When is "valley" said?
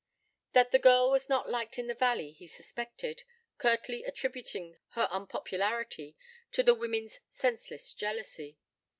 1.93-2.31